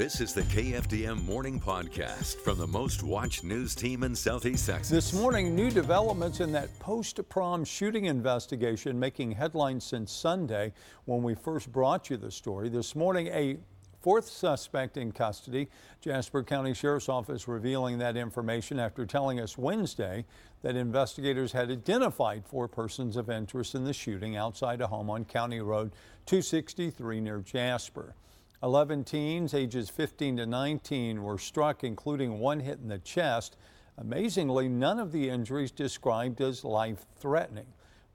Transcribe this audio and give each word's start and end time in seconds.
This 0.00 0.22
is 0.22 0.32
the 0.32 0.44
KFDM 0.44 1.26
Morning 1.26 1.60
Podcast 1.60 2.36
from 2.36 2.56
the 2.56 2.66
most 2.66 3.02
watched 3.02 3.44
news 3.44 3.74
team 3.74 4.02
in 4.02 4.14
Southeast 4.14 4.66
Texas. 4.66 4.88
This 4.88 5.12
morning, 5.12 5.54
new 5.54 5.70
developments 5.70 6.40
in 6.40 6.50
that 6.52 6.70
post 6.78 7.20
prom 7.28 7.66
shooting 7.66 8.06
investigation 8.06 8.98
making 8.98 9.32
headlines 9.32 9.84
since 9.84 10.10
Sunday 10.10 10.72
when 11.04 11.22
we 11.22 11.34
first 11.34 11.70
brought 11.70 12.08
you 12.08 12.16
the 12.16 12.30
story. 12.30 12.70
This 12.70 12.96
morning, 12.96 13.26
a 13.26 13.58
fourth 14.00 14.26
suspect 14.26 14.96
in 14.96 15.12
custody. 15.12 15.68
Jasper 16.00 16.42
County 16.44 16.72
Sheriff's 16.72 17.10
Office 17.10 17.46
revealing 17.46 17.98
that 17.98 18.16
information 18.16 18.78
after 18.78 19.04
telling 19.04 19.38
us 19.38 19.58
Wednesday 19.58 20.24
that 20.62 20.76
investigators 20.76 21.52
had 21.52 21.70
identified 21.70 22.46
four 22.46 22.68
persons 22.68 23.16
of 23.16 23.28
interest 23.28 23.74
in 23.74 23.84
the 23.84 23.92
shooting 23.92 24.34
outside 24.34 24.80
a 24.80 24.86
home 24.86 25.10
on 25.10 25.26
County 25.26 25.60
Road 25.60 25.92
263 26.24 27.20
near 27.20 27.40
Jasper. 27.40 28.14
11 28.62 29.04
teens 29.04 29.54
ages 29.54 29.88
15 29.88 30.36
to 30.36 30.46
19 30.46 31.22
were 31.22 31.38
struck, 31.38 31.82
including 31.82 32.38
one 32.38 32.60
hit 32.60 32.78
in 32.78 32.88
the 32.88 32.98
chest. 32.98 33.56
Amazingly, 33.96 34.68
none 34.68 34.98
of 34.98 35.12
the 35.12 35.30
injuries 35.30 35.70
described 35.70 36.42
as 36.42 36.62
life 36.62 37.06
threatening. 37.18 37.66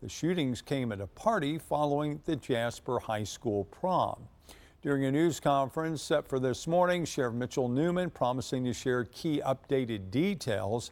The 0.04 0.10
shootings 0.10 0.62
came 0.62 0.92
at 0.92 1.02
a 1.02 1.08
party 1.08 1.58
following 1.58 2.22
the 2.26 2.36
Jasper 2.36 3.00
High 3.00 3.24
School 3.24 3.66
prom. 3.66 4.28
During 4.84 5.06
a 5.06 5.12
news 5.12 5.40
conference 5.40 6.04
set 6.04 6.28
for 6.28 6.38
this 6.38 6.68
morning, 6.68 7.06
Sheriff 7.06 7.34
Mitchell 7.34 7.68
Newman 7.68 8.12
promising 8.12 8.66
to 8.66 8.74
share 8.74 9.06
key 9.06 9.42
updated 9.44 10.12
details. 10.12 10.92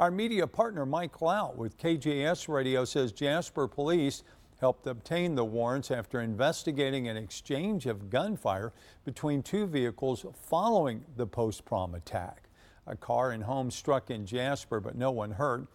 Our 0.00 0.10
media 0.10 0.46
partner 0.46 0.86
Mike 0.86 1.20
Lout 1.20 1.58
with 1.58 1.76
KJAS 1.76 2.48
Radio 2.48 2.86
says 2.86 3.12
Jasper 3.12 3.68
Police 3.68 4.22
helped 4.58 4.86
obtain 4.86 5.34
the 5.34 5.44
warrants 5.44 5.90
after 5.90 6.20
investigating 6.20 7.08
an 7.08 7.16
exchange 7.16 7.86
of 7.86 8.10
gunfire 8.10 8.72
between 9.04 9.42
two 9.42 9.66
vehicles 9.66 10.24
following 10.34 11.04
the 11.16 11.26
post-prom 11.26 11.94
attack. 11.94 12.48
A 12.86 12.96
car 12.96 13.32
and 13.32 13.44
home 13.44 13.70
struck 13.70 14.10
in 14.10 14.26
Jasper, 14.26 14.80
but 14.80 14.96
no 14.96 15.10
one 15.10 15.32
hurt. 15.32 15.66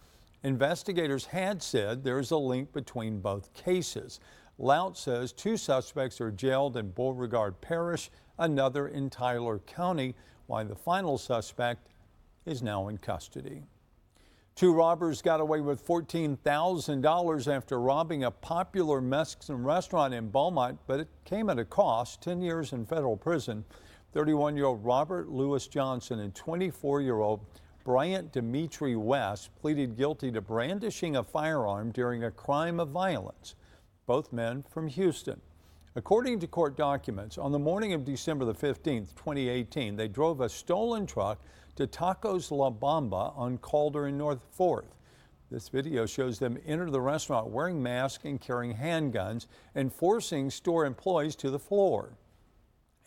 Investigators 0.43 1.25
had 1.25 1.61
said 1.61 2.03
there's 2.03 2.31
a 2.31 2.37
link 2.37 2.71
between 2.71 3.19
both 3.19 3.53
cases. 3.53 4.19
Lout 4.57 4.97
says 4.97 5.31
two 5.31 5.57
suspects 5.57 6.21
are 6.21 6.31
jailed 6.31 6.77
in 6.77 6.91
Beauregard 6.91 7.59
Parish, 7.61 8.09
another 8.37 8.87
in 8.87 9.09
Tyler 9.09 9.59
County, 9.59 10.15
while 10.47 10.65
the 10.65 10.75
final 10.75 11.17
suspect 11.17 11.87
is 12.45 12.63
now 12.63 12.87
in 12.87 12.97
custody. 12.97 13.63
Two 14.59 14.73
robbers 14.73 15.21
got 15.21 15.39
away 15.39 15.61
with 15.61 15.87
$14,000 15.87 17.47
after 17.47 17.79
robbing 17.79 18.25
a 18.25 18.31
popular 18.31 18.99
Mexican 18.99 19.63
restaurant 19.63 20.13
in 20.13 20.27
Beaumont, 20.27 20.77
but 20.85 20.99
it 20.99 21.07
came 21.23 21.49
at 21.49 21.57
a 21.57 21.63
cost 21.63 22.21
10 22.23 22.41
years 22.41 22.73
in 22.73 22.85
federal 22.85 23.15
prison. 23.15 23.63
31 24.11 24.57
year 24.57 24.65
old 24.65 24.83
Robert 24.83 25.29
Lewis 25.29 25.65
Johnson 25.67 26.19
and 26.19 26.35
24 26.35 26.99
year 26.99 27.21
old 27.21 27.39
Bryant 27.85 28.33
Dimitri 28.33 28.97
West 28.97 29.49
pleaded 29.61 29.95
guilty 29.95 30.29
to 30.29 30.41
brandishing 30.41 31.15
a 31.15 31.23
firearm 31.23 31.93
during 31.93 32.25
a 32.25 32.31
crime 32.31 32.81
of 32.81 32.89
violence. 32.89 33.55
Both 34.07 34.33
men 34.33 34.65
from 34.69 34.89
Houston. 34.89 35.39
According 35.95 36.39
to 36.41 36.47
court 36.47 36.77
documents, 36.77 37.39
on 37.39 37.51
the 37.51 37.57
morning 37.57 37.93
of 37.93 38.05
December 38.05 38.45
the 38.45 38.53
15th, 38.53 39.15
2018, 39.15 39.95
they 39.95 40.07
drove 40.07 40.39
a 40.39 40.47
stolen 40.47 41.07
truck 41.07 41.41
to 41.75 41.87
Tacos 41.87 42.51
La 42.51 42.69
Bamba 42.69 43.35
on 43.35 43.57
Calder 43.57 44.05
and 44.05 44.17
North 44.17 44.43
4th. 44.55 44.91
This 45.49 45.67
video 45.67 46.05
shows 46.05 46.37
them 46.37 46.59
enter 46.63 46.91
the 46.91 47.01
restaurant 47.01 47.47
wearing 47.47 47.81
masks 47.81 48.23
and 48.23 48.39
carrying 48.39 48.75
handguns 48.75 49.47
and 49.73 49.91
forcing 49.91 50.51
store 50.51 50.85
employees 50.85 51.35
to 51.37 51.49
the 51.49 51.57
floor. 51.57 52.13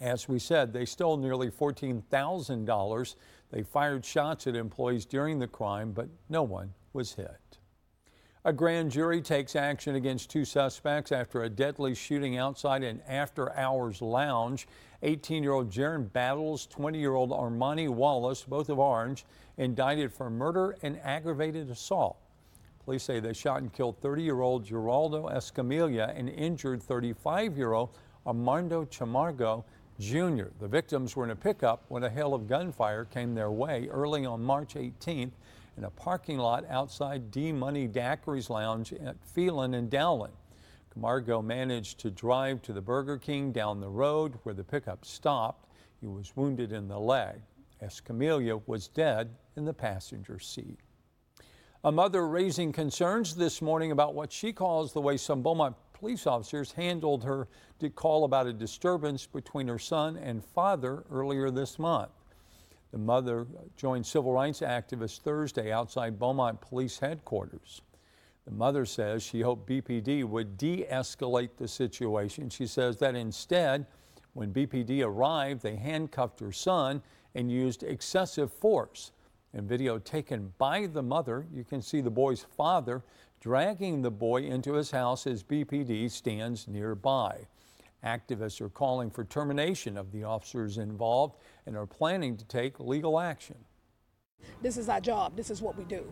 As 0.01 0.29
we 0.29 0.41
said, 0.41 0.73
they 0.73 0.85
stole 0.85 1.17
nearly 1.17 1.51
$14,000. 1.51 3.15
They 3.53 3.63
fired 3.63 4.05
shots 4.05 4.49
at 4.49 4.57
employees 4.57 5.07
during 5.07 5.39
the 5.39 5.47
crime, 5.47 5.93
but 5.93 6.09
no 6.29 6.43
one 6.43 6.75
was 6.93 7.15
hit. 7.15 7.59
A 8.45 8.53
grand 8.53 8.91
jury 8.91 9.23
takes 9.23 9.55
action 9.55 9.95
against 9.95 10.29
two 10.29 10.45
suspects 10.45 11.13
after 11.13 11.45
a 11.45 11.49
deadly 11.49 11.95
shooting 11.95 12.39
outside 12.39 12.83
an 12.83 13.01
after 13.07 13.57
hours 13.57 14.03
lounge 14.03 14.67
18 15.05 15.45
year 15.45 15.53
old 15.53 15.71
Jaron 15.71 16.13
Battles, 16.13 16.67
20 16.67 16.99
year 16.99 17.15
old 17.15 17.31
Armani 17.31 17.89
Wallace, 17.89 18.43
both 18.43 18.69
of 18.69 18.81
Orange, 18.81 19.25
indicted 19.59 20.13
for 20.13 20.29
murder 20.29 20.77
and 20.83 20.99
aggravated 21.05 21.71
assault. 21.71 22.17
Police 22.85 23.05
say 23.05 23.21
they 23.21 23.33
shot 23.33 23.63
and 23.63 23.73
killed 23.73 24.01
30 24.01 24.25
year 24.25 24.41
old 24.41 24.67
Geraldo 24.67 25.33
Escamilla 25.33 26.13
and 26.19 26.29
injured 26.29 26.83
35 26.83 27.57
year 27.57 27.75
old 27.75 27.91
Armando 28.27 28.87
Camargo 28.87 29.65
Jr. 30.01 30.47
The 30.59 30.67
victims 30.67 31.15
were 31.15 31.23
in 31.23 31.31
a 31.31 31.37
pickup 31.37 31.85
when 31.87 32.03
a 32.03 32.11
hail 32.11 32.35
of 32.35 32.49
gunfire 32.49 33.05
came 33.05 33.37
their 33.37 33.53
way 33.53 33.87
early 33.89 34.27
on 34.27 34.43
March 34.43 34.75
18th 34.75 35.31
in 35.77 35.85
a 35.85 35.91
parking 35.91 36.39
lot 36.39 36.65
outside 36.69 37.31
D 37.31 37.53
Money 37.53 37.89
Daiquiris 37.89 38.51
Lounge 38.51 38.93
at 38.93 39.17
Phelan 39.25 39.75
and 39.75 39.91
Dowlen. 39.91 40.33
Camargo 40.93 41.41
managed 41.41 41.99
to 42.01 42.11
drive 42.11 42.61
to 42.63 42.73
the 42.73 42.83
Burger 42.83 43.17
King 43.17 43.53
down 43.53 43.81
the 43.81 43.89
road 43.89 44.39
where 44.43 44.55
the 44.55 44.65
pickup 44.65 45.05
stopped. 45.05 45.69
He 46.01 46.07
was 46.07 46.37
wounded 46.37 46.73
in 46.73 46.89
the 46.89 46.99
leg. 46.99 47.41
Escamilla 47.83 48.61
was 48.67 48.89
dead 48.89 49.31
in 49.57 49.65
the 49.65 49.73
passenger 49.73 50.39
seat. 50.39 50.79
A 51.85 51.91
mother 51.91 52.29
raising 52.29 52.73
concerns 52.73 53.35
this 53.35 53.61
morning 53.61 53.91
about 53.91 54.15
what 54.15 54.31
she 54.31 54.53
calls 54.53 54.93
the 54.93 55.01
way 55.01 55.17
some 55.17 55.43
Beaumont 55.43 55.75
police 55.95 56.27
officers 56.27 56.73
handled 56.73 57.25
her 57.25 57.49
call 57.97 58.25
about 58.25 58.47
a 58.47 58.53
disturbance 58.53 59.27
between 59.27 59.67
her 59.67 59.79
son 59.79 60.17
and 60.17 60.45
father 60.45 61.05
earlier 61.11 61.51
this 61.51 61.79
month. 61.79 62.13
The 62.93 62.99
mother 62.99 63.47
joined 63.77 64.05
civil 64.05 64.33
rights 64.33 64.61
activists 64.61 65.19
Thursday 65.19 65.73
outside 65.73 66.19
Beaumont 66.19 66.61
Police 66.61 66.99
Headquarters. 66.99 67.81
The 68.45 68.51
mother 68.51 68.85
says 68.85 69.23
she 69.23 69.41
hoped 69.41 69.69
BPD 69.69 70.25
would 70.25 70.59
de 70.59 70.85
escalate 70.85 71.57
the 71.57 71.69
situation. 71.69 72.51
She 72.51 72.67
says 72.67 72.99
that 72.99 73.15
instead, 73.15 73.87
when 74.35 74.53
BPD 74.53 75.05
arrived, 75.05 75.63
they 75.63 75.77
handcuffed 75.77 76.41
her 76.41 76.53
son 76.53 77.03
and 77.35 77.51
used 77.51 77.83
excessive 77.83 78.53
force. 78.53 79.13
In 79.55 79.67
video 79.67 79.99
taken 79.99 80.53
by 80.59 80.87
the 80.87 81.03
mother, 81.03 81.47
you 81.53 81.65
can 81.65 81.83
see 81.83 82.01
the 82.01 82.11
boy's 82.11 82.43
father 82.43 83.03
dragging 83.41 84.03
the 84.03 84.11
boy 84.11 84.43
into 84.43 84.75
his 84.75 84.91
house 84.91 85.27
as 85.27 85.43
BPD 85.43 86.11
stands 86.11 86.69
nearby. 86.69 87.47
Activists 88.05 88.61
are 88.61 88.69
calling 88.69 89.11
for 89.11 89.25
termination 89.25 89.97
of 89.97 90.11
the 90.11 90.25
officers 90.25 90.79
involved 90.79 91.37
and 91.67 91.77
are 91.77 91.87
planning 91.87 92.37
to 92.37 92.45
take 92.45 92.81
legal 92.81 93.21
action. 93.21 93.57
This 94.61 94.77
is 94.77 94.89
our 94.89 95.01
job. 95.01 95.37
This 95.37 95.51
is 95.51 95.63
what 95.63 95.77
we 95.77 95.85
do. 95.85 96.05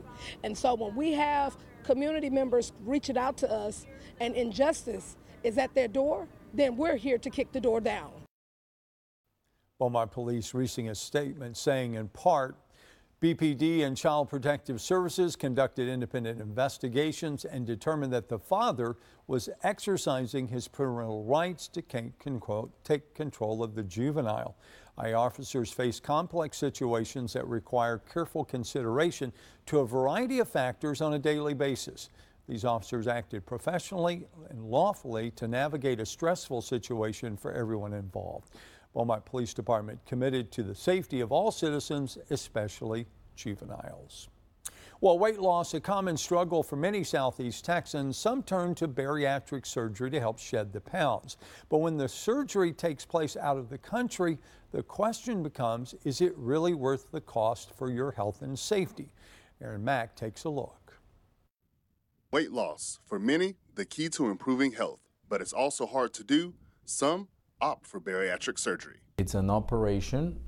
And 0.44 0.56
so 0.56 0.74
when 0.74 0.94
we 0.94 1.12
have 1.12 1.56
community 1.82 2.30
members 2.30 2.72
reaching 2.84 3.18
out 3.18 3.36
to 3.38 3.50
us 3.50 3.86
and 4.20 4.36
injustice 4.36 5.16
is 5.42 5.58
at 5.58 5.74
their 5.74 5.88
door, 5.88 6.28
then 6.54 6.76
we're 6.76 6.96
here 6.96 7.18
to 7.18 7.30
kick 7.30 7.50
the 7.52 7.60
door 7.60 7.80
down. 7.80 8.12
Beaumont 9.78 10.12
Police 10.12 10.54
releasing 10.54 10.90
a 10.90 10.94
statement 10.94 11.56
saying 11.56 11.94
in 11.94 12.08
part, 12.08 12.56
BPD 13.20 13.84
and 13.84 13.98
Child 13.98 14.30
Protective 14.30 14.80
Services 14.80 15.36
conducted 15.36 15.90
independent 15.90 16.40
investigations 16.40 17.44
and 17.44 17.66
determined 17.66 18.14
that 18.14 18.30
the 18.30 18.38
father 18.38 18.96
was 19.26 19.50
exercising 19.62 20.48
his 20.48 20.66
parental 20.68 21.22
rights 21.24 21.68
to 21.68 21.82
take 21.82 22.18
control 23.14 23.62
of 23.62 23.74
the 23.74 23.82
juvenile. 23.82 24.56
I 24.96 25.12
officers 25.12 25.70
face 25.70 26.00
complex 26.00 26.56
situations 26.56 27.34
that 27.34 27.46
require 27.46 27.98
careful 27.98 28.42
consideration 28.42 29.34
to 29.66 29.80
a 29.80 29.86
variety 29.86 30.38
of 30.38 30.48
factors 30.48 31.02
on 31.02 31.12
a 31.12 31.18
daily 31.18 31.52
basis. 31.52 32.08
These 32.48 32.64
officers 32.64 33.06
acted 33.06 33.44
professionally 33.44 34.26
and 34.48 34.64
lawfully 34.64 35.30
to 35.32 35.46
navigate 35.46 36.00
a 36.00 36.06
stressful 36.06 36.62
situation 36.62 37.36
for 37.36 37.52
everyone 37.52 37.92
involved. 37.92 38.54
Beaumont 38.92 39.24
Police 39.24 39.54
Department 39.54 40.04
committed 40.04 40.50
to 40.52 40.62
the 40.62 40.74
safety 40.74 41.20
of 41.20 41.30
all 41.30 41.52
citizens, 41.52 42.18
especially 42.30 43.06
juveniles. 43.40 44.28
While 45.00 45.18
weight 45.18 45.40
loss 45.40 45.72
a 45.72 45.80
common 45.80 46.18
struggle 46.18 46.62
for 46.62 46.76
many 46.76 47.04
Southeast 47.04 47.64
Texans, 47.64 48.18
some 48.18 48.42
turn 48.42 48.74
to 48.74 48.86
bariatric 48.86 49.64
surgery 49.64 50.10
to 50.10 50.20
help 50.20 50.38
shed 50.38 50.74
the 50.74 50.80
pounds. 50.80 51.38
But 51.70 51.78
when 51.78 51.96
the 51.96 52.08
surgery 52.08 52.72
takes 52.74 53.06
place 53.06 53.34
out 53.34 53.56
of 53.56 53.70
the 53.70 53.78
country, 53.78 54.36
the 54.72 54.82
question 54.82 55.42
becomes, 55.42 55.94
is 56.04 56.20
it 56.20 56.34
really 56.36 56.74
worth 56.74 57.10
the 57.12 57.20
cost 57.22 57.72
for 57.74 57.90
your 57.90 58.10
health 58.10 58.42
and 58.42 58.58
safety? 58.58 59.08
Aaron 59.62 59.82
Mack 59.82 60.14
takes 60.16 60.44
a 60.44 60.50
look. 60.50 60.98
Weight 62.30 62.52
loss, 62.52 63.00
for 63.06 63.18
many, 63.18 63.56
the 63.74 63.86
key 63.86 64.10
to 64.10 64.28
improving 64.28 64.72
health, 64.72 65.00
but 65.30 65.40
it's 65.40 65.54
also 65.54 65.86
hard 65.86 66.12
to 66.12 66.22
do. 66.22 66.52
Some 66.84 67.28
opt 67.60 67.86
for 67.86 68.00
bariatric 68.00 68.58
surgery. 68.58 68.98
It's 69.16 69.34
an 69.34 69.48
operation 69.48 70.40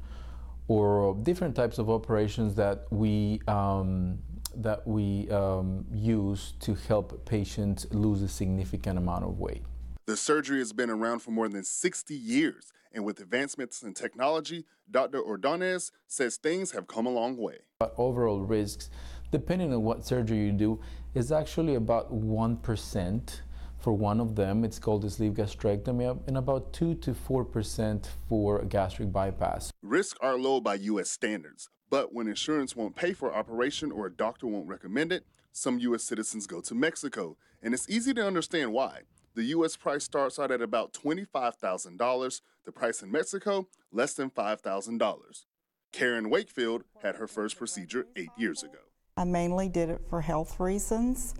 or 0.72 1.14
different 1.22 1.54
types 1.54 1.76
of 1.76 1.90
operations 1.90 2.54
that 2.54 2.86
we 2.90 3.40
um, 3.46 4.18
that 4.56 4.86
we 4.86 5.30
um, 5.30 5.84
use 5.92 6.54
to 6.60 6.74
help 6.88 7.24
patients 7.26 7.86
lose 7.90 8.22
a 8.22 8.28
significant 8.28 8.98
amount 8.98 9.24
of 9.24 9.38
weight. 9.38 9.62
The 10.06 10.16
surgery 10.16 10.58
has 10.58 10.72
been 10.72 10.90
around 10.90 11.20
for 11.20 11.30
more 11.30 11.48
than 11.48 11.64
60 11.64 12.14
years, 12.14 12.72
and 12.92 13.04
with 13.04 13.20
advancements 13.20 13.82
in 13.82 13.92
technology, 13.94 14.64
Dr. 14.90 15.20
Ordonez 15.22 15.92
says 16.06 16.36
things 16.36 16.72
have 16.72 16.86
come 16.86 17.06
a 17.06 17.10
long 17.10 17.36
way. 17.36 17.58
But 17.78 17.94
overall 17.98 18.40
risks, 18.40 18.90
depending 19.30 19.72
on 19.72 19.82
what 19.82 20.06
surgery 20.06 20.38
you 20.38 20.52
do, 20.52 20.80
is 21.14 21.32
actually 21.32 21.74
about 21.74 22.12
1% 22.12 23.40
for 23.82 23.92
one 23.92 24.20
of 24.20 24.36
them. 24.36 24.64
It's 24.64 24.78
called 24.78 25.04
a 25.04 25.10
sleeve 25.10 25.32
gastrectomy, 25.32 26.18
and 26.26 26.36
about 26.36 26.72
2 26.72 26.94
to 26.94 27.12
4% 27.12 28.06
for 28.28 28.62
gastric 28.64 29.12
bypass. 29.12 29.72
Risks 29.82 30.18
are 30.22 30.38
low 30.38 30.60
by 30.60 30.74
U.S. 30.74 31.10
standards, 31.10 31.68
but 31.90 32.14
when 32.14 32.28
insurance 32.28 32.76
won't 32.76 32.96
pay 32.96 33.12
for 33.12 33.34
operation 33.34 33.90
or 33.90 34.06
a 34.06 34.12
doctor 34.12 34.46
won't 34.46 34.68
recommend 34.68 35.12
it, 35.12 35.26
some 35.52 35.78
U.S. 35.80 36.04
citizens 36.04 36.46
go 36.46 36.60
to 36.60 36.74
Mexico, 36.74 37.36
and 37.62 37.74
it's 37.74 37.90
easy 37.90 38.14
to 38.14 38.26
understand 38.26 38.72
why. 38.72 39.00
The 39.34 39.44
U.S. 39.44 39.76
price 39.76 40.04
starts 40.04 40.38
out 40.38 40.50
at 40.50 40.62
about 40.62 40.92
$25,000. 40.92 42.40
The 42.64 42.72
price 42.72 43.02
in 43.02 43.10
Mexico, 43.10 43.68
less 43.90 44.14
than 44.14 44.30
$5,000. 44.30 45.44
Karen 45.92 46.30
Wakefield 46.30 46.84
had 47.02 47.16
her 47.16 47.26
first 47.26 47.58
procedure 47.58 48.06
eight 48.16 48.30
years 48.36 48.62
ago. 48.62 48.78
I 49.16 49.24
mainly 49.24 49.68
did 49.68 49.90
it 49.90 50.00
for 50.08 50.22
health 50.22 50.58
reasons. 50.58 51.34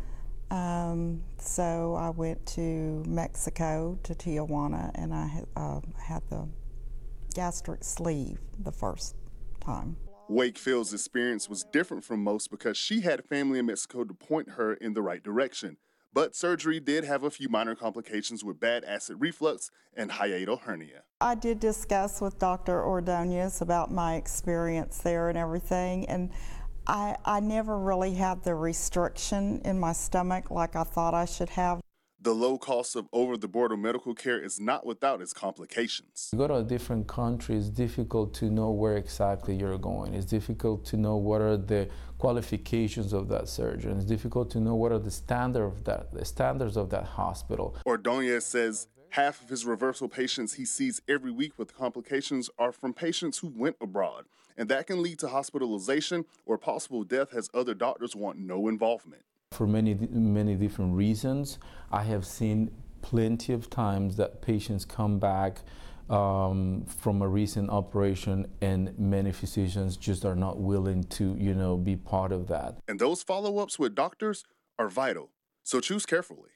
Um, 0.53 1.23
so 1.39 1.95
I 1.95 2.11
went 2.11 2.45
to 2.49 3.03
Mexico, 3.07 3.99
to 4.03 4.15
Tijuana, 4.15 4.91
and 4.95 5.15
I 5.15 5.27
had, 5.27 5.47
uh, 5.57 5.81
had 5.99 6.23
the 6.29 6.47
gastric 7.35 7.83
sleeve 7.83 8.39
the 8.59 8.71
first 8.71 9.17
time. 9.61 9.97
Wakefield's 10.29 10.93
experience 10.93 11.49
was 11.49 11.65
different 11.73 12.05
from 12.05 12.23
most 12.23 12.51
because 12.51 12.77
she 12.77 13.01
had 13.01 13.25
family 13.25 13.61
in 13.61 13.67
Mexico 13.67 14.05
to 14.05 14.13
point 14.13 14.51
her 14.51 14.75
in 14.75 14.93
the 14.93 15.01
right 15.01 15.23
direction. 15.23 15.79
But 16.13 16.37
surgery 16.37 16.79
did 16.81 17.05
have 17.05 17.23
a 17.23 17.31
few 17.31 17.49
minor 17.49 17.75
complications 17.75 18.45
with 18.45 18.61
bad 18.61 18.85
acid 18.85 19.17
reflux 19.21 19.71
and 19.95 20.11
hiatal 20.11 20.61
hernia. 20.61 21.05
I 21.23 21.35
did 21.35 21.61
discuss 21.61 22.21
with 22.21 22.39
Dr. 22.39 22.85
Ordonez 22.85 23.63
about 23.63 23.91
my 23.91 24.17
experience 24.17 24.99
there 24.99 25.31
and 25.31 25.39
everything, 25.39 26.07
and 26.11 26.31
I, 26.87 27.17
I 27.25 27.41
never 27.41 27.79
really 27.79 28.15
had 28.15 28.43
the 28.43 28.55
restriction 28.55 29.61
in 29.65 29.79
my 29.79 29.93
stomach 29.93 30.51
like 30.51 30.75
I 30.77 30.85
thought 30.85 31.15
I 31.15 31.25
should 31.25 31.51
have. 31.51 31.81
The 32.21 32.33
low 32.33 32.57
cost 32.57 32.95
of 32.95 33.09
over 33.13 33.37
the 33.37 33.49
border 33.49 33.77
medical 33.77 34.15
care 34.15 34.39
is 34.39 34.61
not 34.61 34.87
without 34.87 35.21
its 35.21 35.33
complications. 35.33 36.31
You 36.33 36.39
go 36.39 36.47
to 36.47 36.55
a 36.55 36.63
different 36.63 37.09
country, 37.09 37.57
it's 37.57 37.69
difficult 37.69 38.33
to 38.35 38.49
know 38.49 38.71
where 38.71 38.97
exactly 38.97 39.57
you're 39.57 39.77
going. 39.77 40.15
It's 40.15 40.27
difficult 40.27 40.85
to 40.87 40.97
know 40.97 41.17
what 41.17 41.41
are 41.41 41.57
the 41.57 41.89
qualifications 42.19 43.13
of 43.13 43.29
that 43.31 43.49
surgeon. 43.49 43.97
It's 43.97 44.05
difficult 44.05 44.51
to 44.53 44.61
know 44.61 44.77
what 44.77 44.93
are 44.93 45.01
the, 45.01 45.11
standard 45.11 45.65
of 45.65 45.83
that, 45.83 46.15
the 46.15 46.25
standards 46.25 46.77
of 46.77 46.91
that 46.91 47.05
hospital. 47.05 47.77
Ordonez 47.85 48.45
says 48.45 48.87
half 49.13 49.43
of 49.43 49.51
his 49.51 49.67
reversal 49.67 50.09
patients 50.09 50.55
he 50.55 50.65
sees 50.65 51.03
every 51.07 51.31
week 51.31 51.53
with 51.59 51.77
complications 51.77 52.49
are 52.59 52.73
from 52.73 52.95
patients 52.95 53.39
who 53.39 53.53
went 53.55 53.77
abroad, 53.81 54.25
and 54.57 54.69
that 54.71 54.87
can 54.87 55.03
lead 55.03 55.19
to 55.19 55.29
hospitalization 55.29 56.25
or 56.47 56.57
possible 56.57 57.05
death 57.05 57.35
as 57.35 57.51
other 57.53 57.75
doctors 57.75 58.17
want 58.17 58.39
no 58.39 58.69
involvement. 58.69 59.23
For 59.53 59.67
many, 59.67 59.95
many 59.95 60.55
different 60.55 60.95
reasons, 60.95 61.59
I 61.91 62.05
have 62.05 62.25
seen 62.25 62.71
plenty 63.03 63.53
of 63.53 63.69
times 63.69 64.17
that 64.17 64.41
patients 64.41 64.87
come 64.87 65.19
back 65.19 65.59
um, 66.09 66.85
from 66.87 67.21
a 67.21 67.29
recent 67.29 67.69
operation 67.69 68.47
and 68.63 68.99
many 68.99 69.31
physicians 69.31 69.99
just 69.99 70.25
are 70.25 70.37
not 70.37 70.59
willing 70.59 71.05
to, 71.05 71.37
you 71.39 71.55
know, 71.55 71.77
be 71.77 71.97
part 71.97 72.33
of 72.33 72.49
that. 72.49 72.79
And 72.89 72.99
those 72.99 73.23
follow-ups 73.23 73.79
with 73.79 73.95
doctors 73.95 74.45
are 74.79 74.89
vital, 74.89 75.33
so 75.63 75.81
choose 75.81 76.07
carefully. 76.07 76.49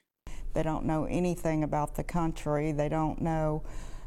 They 0.57 0.63
don't 0.63 0.85
know 0.85 1.05
anything 1.05 1.63
about 1.63 1.93
the 1.93 2.03
country. 2.03 2.71
They 2.71 2.89
don't 2.89 3.21
know 3.21 3.61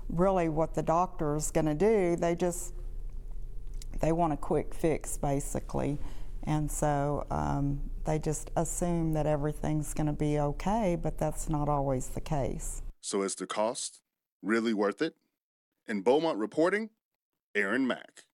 really 0.08 0.49
what 0.49 0.75
the 0.75 0.82
doctor 0.82 1.37
is 1.37 1.52
going 1.52 1.67
to 1.67 1.76
do. 1.76 2.17
They 2.17 2.35
just, 2.35 2.75
they 4.00 4.11
want 4.11 4.32
a 4.32 4.37
quick 4.37 4.75
fix 4.75 5.17
basically. 5.17 5.97
And 6.43 6.69
so 6.69 7.25
um, 7.31 7.81
they 8.05 8.19
just 8.19 8.50
assume 8.56 9.12
that 9.12 9.26
everything's 9.26 9.94
going 9.94 10.08
to 10.08 10.12
be 10.12 10.41
okay, 10.41 10.99
but 11.00 11.19
that's 11.19 11.49
not 11.49 11.69
always 11.69 12.08
the 12.08 12.20
case. 12.20 12.82
So 13.00 13.23
is 13.23 13.37
the 13.37 13.46
cost 13.46 14.00
really 14.43 14.75
worth 14.75 15.00
it? 15.00 15.14
In 15.87 16.00
Beaumont 16.00 16.37
reporting, 16.37 16.91
Aaron 17.55 17.87
Mack. 17.87 18.25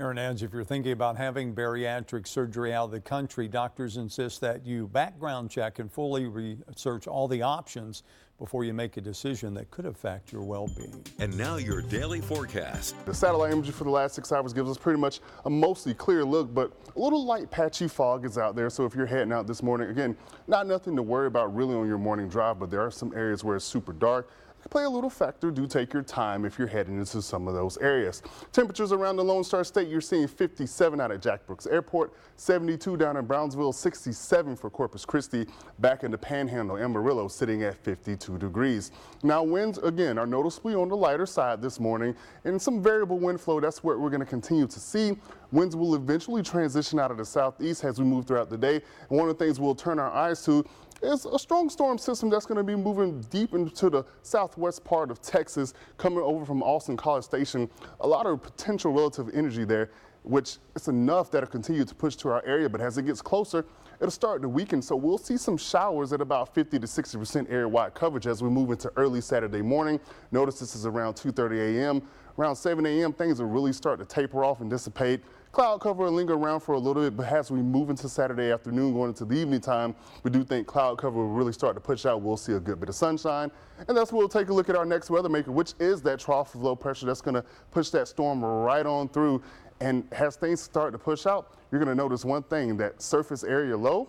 Aaron 0.00 0.16
adds 0.16 0.44
if 0.44 0.52
you're 0.52 0.62
thinking 0.62 0.92
about 0.92 1.16
having 1.16 1.52
bariatric 1.52 2.28
surgery 2.28 2.72
out 2.72 2.84
of 2.84 2.90
the 2.92 3.00
country, 3.00 3.48
doctors 3.48 3.96
insist 3.96 4.40
that 4.40 4.64
you 4.64 4.86
background 4.86 5.50
check 5.50 5.80
and 5.80 5.90
fully 5.90 6.26
research 6.26 7.08
all 7.08 7.26
the 7.26 7.42
options 7.42 8.04
before 8.38 8.62
you 8.62 8.72
make 8.72 8.96
a 8.96 9.00
decision 9.00 9.52
that 9.54 9.68
could 9.72 9.86
affect 9.86 10.30
your 10.30 10.44
well-being. 10.44 11.04
And 11.18 11.36
now 11.36 11.56
your 11.56 11.82
daily 11.82 12.20
forecast. 12.20 12.94
The 13.06 13.12
satellite 13.12 13.52
imagery 13.52 13.72
for 13.72 13.82
the 13.82 13.90
last 13.90 14.14
six 14.14 14.30
hours 14.30 14.52
gives 14.52 14.70
us 14.70 14.78
pretty 14.78 15.00
much 15.00 15.18
a 15.46 15.50
mostly 15.50 15.94
clear 15.94 16.24
look, 16.24 16.54
but 16.54 16.72
a 16.94 17.00
little 17.00 17.26
light 17.26 17.50
patchy 17.50 17.88
fog 17.88 18.24
is 18.24 18.38
out 18.38 18.54
there. 18.54 18.70
So 18.70 18.84
if 18.84 18.94
you're 18.94 19.04
heading 19.04 19.32
out 19.32 19.48
this 19.48 19.64
morning, 19.64 19.90
again, 19.90 20.16
not 20.46 20.68
nothing 20.68 20.94
to 20.94 21.02
worry 21.02 21.26
about 21.26 21.52
really 21.52 21.74
on 21.74 21.88
your 21.88 21.98
morning 21.98 22.28
drive, 22.28 22.60
but 22.60 22.70
there 22.70 22.82
are 22.82 22.92
some 22.92 23.12
areas 23.16 23.42
where 23.42 23.56
it's 23.56 23.64
super 23.64 23.92
dark 23.92 24.30
play 24.70 24.84
a 24.84 24.90
little 24.90 25.10
factor. 25.10 25.50
Do 25.50 25.66
take 25.66 25.92
your 25.92 26.02
time 26.02 26.44
if 26.44 26.58
you're 26.58 26.68
heading 26.68 26.98
into 26.98 27.22
some 27.22 27.48
of 27.48 27.54
those 27.54 27.78
areas. 27.78 28.22
Temperatures 28.52 28.92
around 28.92 29.16
the 29.16 29.24
Lone 29.24 29.44
Star 29.44 29.64
State, 29.64 29.88
you're 29.88 30.00
seeing 30.00 30.26
57 30.28 31.00
out 31.00 31.10
at 31.10 31.22
Jack 31.22 31.46
Brooks 31.46 31.66
Airport, 31.66 32.12
72 32.36 32.96
down 32.96 33.16
in 33.16 33.24
Brownsville, 33.26 33.72
67 33.72 34.56
for 34.56 34.70
Corpus 34.70 35.04
Christi, 35.04 35.46
back 35.78 36.04
in 36.04 36.10
the 36.10 36.18
Panhandle, 36.18 36.76
Amarillo 36.76 37.28
sitting 37.28 37.62
at 37.62 37.76
52 37.76 38.38
degrees. 38.38 38.90
Now 39.22 39.42
winds 39.42 39.78
again 39.78 40.18
are 40.18 40.26
noticeably 40.26 40.74
on 40.74 40.88
the 40.88 40.96
lighter 40.96 41.26
side 41.26 41.62
this 41.62 41.80
morning 41.80 42.14
and 42.44 42.60
some 42.60 42.82
variable 42.82 43.18
wind 43.18 43.40
flow. 43.40 43.60
That's 43.60 43.82
what 43.82 43.98
we're 43.98 44.10
going 44.10 44.20
to 44.20 44.26
continue 44.26 44.66
to 44.66 44.80
see. 44.80 45.16
Winds 45.50 45.74
will 45.74 45.94
eventually 45.94 46.42
transition 46.42 46.98
out 46.98 47.10
of 47.10 47.16
the 47.16 47.24
southeast 47.24 47.84
as 47.84 47.98
we 47.98 48.04
move 48.04 48.26
throughout 48.26 48.50
the 48.50 48.58
day. 48.58 48.82
And 49.08 49.18
one 49.18 49.28
of 49.28 49.38
the 49.38 49.44
things 49.44 49.58
we'll 49.58 49.74
turn 49.74 49.98
our 49.98 50.10
eyes 50.10 50.44
to 50.44 50.64
is 51.02 51.24
a 51.26 51.38
strong 51.38 51.70
storm 51.70 51.96
system 51.96 52.28
that's 52.28 52.44
going 52.44 52.58
to 52.58 52.64
be 52.64 52.74
moving 52.74 53.20
deep 53.30 53.54
into 53.54 53.88
the 53.88 54.04
southwest 54.22 54.84
part 54.84 55.10
of 55.10 55.22
Texas, 55.22 55.74
coming 55.96 56.18
over 56.18 56.44
from 56.44 56.62
Austin 56.62 56.96
College 56.96 57.24
Station. 57.24 57.70
A 58.00 58.06
lot 58.06 58.26
of 58.26 58.42
potential 58.42 58.92
relative 58.92 59.30
energy 59.32 59.64
there, 59.64 59.90
which 60.24 60.58
is 60.74 60.88
enough 60.88 61.30
that'll 61.30 61.48
continue 61.48 61.84
to 61.84 61.94
push 61.94 62.16
to 62.16 62.28
our 62.28 62.44
area. 62.44 62.68
But 62.68 62.80
as 62.80 62.98
it 62.98 63.06
gets 63.06 63.22
closer, 63.22 63.64
it'll 64.00 64.10
start 64.10 64.42
to 64.42 64.48
weaken. 64.48 64.82
So 64.82 64.96
we'll 64.96 65.18
see 65.18 65.36
some 65.36 65.56
showers 65.56 66.12
at 66.12 66.20
about 66.20 66.54
50 66.54 66.78
to 66.78 66.86
60% 66.86 67.50
area-wide 67.50 67.94
coverage 67.94 68.26
as 68.26 68.42
we 68.42 68.48
move 68.48 68.70
into 68.70 68.92
early 68.96 69.20
Saturday 69.20 69.62
morning. 69.62 70.00
Notice 70.30 70.58
this 70.60 70.74
is 70.74 70.86
around 70.86 71.14
2.30 71.14 71.76
a.m. 71.76 72.02
Around 72.38 72.56
7 72.56 72.86
a.m., 72.86 73.12
things 73.12 73.40
will 73.40 73.48
really 73.48 73.72
start 73.72 73.98
to 73.98 74.04
taper 74.04 74.44
off 74.44 74.60
and 74.60 74.70
dissipate. 74.70 75.22
Cloud 75.58 75.80
cover 75.80 76.04
will 76.04 76.12
linger 76.12 76.34
around 76.34 76.60
for 76.60 76.76
a 76.76 76.78
little 76.78 77.02
bit, 77.02 77.16
but 77.16 77.26
as 77.26 77.50
we 77.50 77.60
move 77.60 77.90
into 77.90 78.08
Saturday 78.08 78.52
afternoon, 78.52 78.92
going 78.92 79.08
into 79.08 79.24
the 79.24 79.34
evening 79.34 79.60
time, 79.60 79.92
we 80.22 80.30
do 80.30 80.44
think 80.44 80.68
cloud 80.68 80.98
cover 80.98 81.16
will 81.16 81.30
really 81.34 81.52
start 81.52 81.74
to 81.74 81.80
push 81.80 82.06
out. 82.06 82.22
We'll 82.22 82.36
see 82.36 82.52
a 82.52 82.60
good 82.60 82.78
bit 82.78 82.88
of 82.88 82.94
sunshine. 82.94 83.50
And 83.88 83.96
that's 83.96 84.12
where 84.12 84.20
we'll 84.20 84.28
take 84.28 84.50
a 84.50 84.52
look 84.52 84.68
at 84.68 84.76
our 84.76 84.84
next 84.84 85.10
weather 85.10 85.28
maker, 85.28 85.50
which 85.50 85.74
is 85.80 86.00
that 86.02 86.20
trough 86.20 86.54
of 86.54 86.62
low 86.62 86.76
pressure 86.76 87.06
that's 87.06 87.20
going 87.20 87.34
to 87.34 87.44
push 87.72 87.90
that 87.90 88.06
storm 88.06 88.44
right 88.44 88.86
on 88.86 89.08
through. 89.08 89.42
And 89.80 90.06
as 90.12 90.36
things 90.36 90.60
start 90.60 90.92
to 90.92 90.98
push 91.00 91.26
out, 91.26 91.56
you're 91.72 91.80
going 91.80 91.88
to 91.88 92.00
notice 92.00 92.24
one 92.24 92.44
thing, 92.44 92.76
that 92.76 93.02
surface 93.02 93.42
area 93.42 93.76
low 93.76 94.08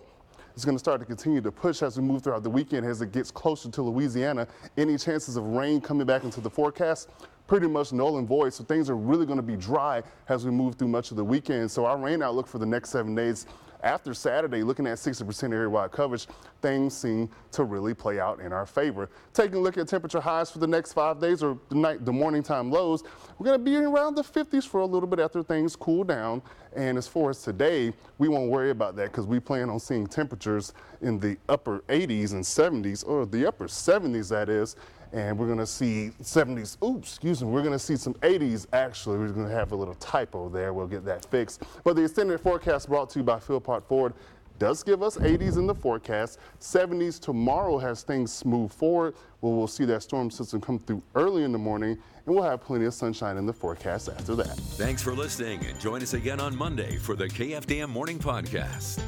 is 0.54 0.64
going 0.64 0.76
to 0.76 0.80
start 0.80 1.00
to 1.00 1.06
continue 1.06 1.40
to 1.40 1.50
push 1.50 1.82
as 1.82 1.96
we 1.96 2.04
move 2.04 2.22
throughout 2.22 2.44
the 2.44 2.50
weekend 2.50 2.86
as 2.86 3.02
it 3.02 3.10
gets 3.10 3.32
closer 3.32 3.68
to 3.70 3.82
Louisiana. 3.82 4.46
Any 4.76 4.96
chances 4.96 5.36
of 5.36 5.42
rain 5.44 5.80
coming 5.80 6.06
back 6.06 6.22
into 6.22 6.40
the 6.40 6.50
forecast 6.50 7.10
pretty 7.50 7.66
much 7.66 7.92
null 7.92 8.18
and 8.18 8.28
void. 8.28 8.54
So 8.54 8.62
things 8.62 8.88
are 8.88 8.96
really 8.96 9.26
going 9.26 9.36
to 9.36 9.42
be 9.42 9.56
dry 9.56 10.04
as 10.28 10.44
we 10.44 10.52
move 10.52 10.76
through 10.76 10.86
much 10.86 11.10
of 11.10 11.16
the 11.16 11.24
weekend. 11.24 11.68
So 11.68 11.84
our 11.84 11.98
rain 11.98 12.22
outlook 12.22 12.46
for 12.46 12.58
the 12.58 12.64
next 12.64 12.90
seven 12.90 13.16
days 13.16 13.44
after 13.82 14.14
Saturday, 14.14 14.62
looking 14.62 14.86
at 14.86 14.98
60% 14.98 15.52
area-wide 15.52 15.90
coverage, 15.90 16.28
things 16.62 16.96
seem 16.96 17.28
to 17.50 17.64
really 17.64 17.92
play 17.92 18.20
out 18.20 18.38
in 18.38 18.52
our 18.52 18.66
favor. 18.66 19.10
Taking 19.32 19.56
a 19.56 19.58
look 19.58 19.76
at 19.78 19.88
temperature 19.88 20.20
highs 20.20 20.48
for 20.48 20.60
the 20.60 20.66
next 20.66 20.92
five 20.92 21.20
days 21.20 21.42
or 21.42 21.58
the 21.70 21.74
night, 21.74 22.04
the 22.04 22.12
morning 22.12 22.44
time 22.44 22.70
lows, 22.70 23.02
we're 23.38 23.46
going 23.46 23.58
to 23.58 23.64
be 23.64 23.74
around 23.74 24.14
the 24.14 24.22
50s 24.22 24.64
for 24.68 24.80
a 24.80 24.86
little 24.86 25.08
bit 25.08 25.18
after 25.18 25.42
things 25.42 25.74
cool 25.74 26.04
down. 26.04 26.42
And 26.76 26.96
as 26.96 27.08
far 27.08 27.30
as 27.30 27.42
today, 27.42 27.92
we 28.18 28.28
won't 28.28 28.48
worry 28.48 28.70
about 28.70 28.94
that 28.94 29.10
because 29.10 29.26
we 29.26 29.40
plan 29.40 29.70
on 29.70 29.80
seeing 29.80 30.06
temperatures 30.06 30.72
in 31.00 31.18
the 31.18 31.36
upper 31.48 31.80
80s 31.88 32.30
and 32.30 32.44
70s, 32.44 33.04
or 33.04 33.26
the 33.26 33.44
upper 33.44 33.66
70s, 33.66 34.28
that 34.28 34.48
is, 34.48 34.76
and 35.12 35.38
we're 35.38 35.46
going 35.46 35.58
to 35.58 35.66
see 35.66 36.12
70s. 36.22 36.76
Oops, 36.82 37.08
excuse 37.08 37.42
me. 37.42 37.48
We're 37.48 37.62
going 37.62 37.72
to 37.72 37.78
see 37.78 37.96
some 37.96 38.14
80s. 38.14 38.66
Actually, 38.72 39.18
we're 39.18 39.28
going 39.28 39.48
to 39.48 39.54
have 39.54 39.72
a 39.72 39.76
little 39.76 39.94
typo 39.94 40.48
there. 40.48 40.72
We'll 40.72 40.86
get 40.86 41.04
that 41.04 41.24
fixed. 41.24 41.62
But 41.84 41.96
the 41.96 42.02
extended 42.02 42.40
forecast 42.40 42.88
brought 42.88 43.10
to 43.10 43.20
you 43.20 43.24
by 43.24 43.38
Philpott 43.38 43.86
Ford 43.86 44.14
does 44.60 44.82
give 44.82 45.02
us 45.02 45.16
80s 45.16 45.56
in 45.56 45.66
the 45.66 45.74
forecast. 45.74 46.38
70s 46.60 47.18
tomorrow 47.18 47.78
has 47.78 48.02
things 48.02 48.44
move 48.44 48.70
forward. 48.70 49.14
Well, 49.40 49.54
we'll 49.54 49.66
see 49.66 49.86
that 49.86 50.02
storm 50.02 50.30
system 50.30 50.60
come 50.60 50.78
through 50.78 51.02
early 51.14 51.44
in 51.44 51.50
the 51.50 51.58
morning, 51.58 51.98
and 52.26 52.34
we'll 52.34 52.44
have 52.44 52.60
plenty 52.60 52.84
of 52.84 52.92
sunshine 52.92 53.38
in 53.38 53.46
the 53.46 53.54
forecast 53.54 54.10
after 54.10 54.34
that. 54.36 54.56
Thanks 54.76 55.02
for 55.02 55.14
listening, 55.14 55.64
and 55.64 55.80
join 55.80 56.02
us 56.02 56.12
again 56.12 56.40
on 56.40 56.54
Monday 56.54 56.96
for 56.98 57.16
the 57.16 57.26
KFDM 57.26 57.88
Morning 57.88 58.18
Podcast. 58.18 59.02